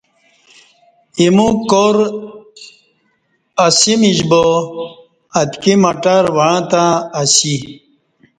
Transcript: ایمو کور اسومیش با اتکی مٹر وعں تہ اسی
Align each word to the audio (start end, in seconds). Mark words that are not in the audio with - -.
ایمو 1.19 1.49
کور 1.69 1.95
اسومیش 3.65 4.19
با 4.29 4.43
اتکی 5.39 5.73
مٹر 5.83 6.23
وعں 6.35 6.59
تہ 6.71 6.83
اسی 7.21 7.55